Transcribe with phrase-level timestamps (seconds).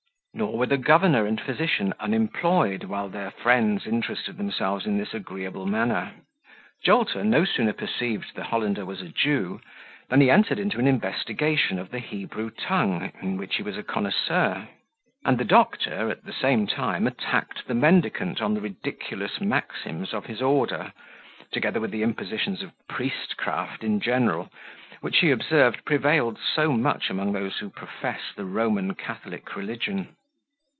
[0.33, 5.65] Nor were the governor and physician unemployed, while their friends interested themselves in this agreeable
[5.65, 6.13] manner.
[6.85, 9.59] Jolter no sooner perceived the Hollander was a Jew,
[10.07, 13.83] than he entered into an investigation of the Hebrew tongue, in which he was a
[13.83, 14.69] connoisseur;
[15.25, 20.27] and the doctor at the same time attacked the mendicant on the ridiculous maxims of
[20.27, 20.93] his order,
[21.51, 24.49] together with the impositions of priestcraft in general,
[25.01, 30.15] which, he observed, prevailed so much among those who profess the Roman Catholic religion.